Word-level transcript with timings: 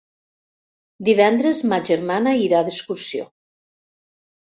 Divendres 1.09 1.61
ma 1.73 1.81
germana 1.91 2.35
irà 2.49 2.65
d'excursió. 2.73 3.31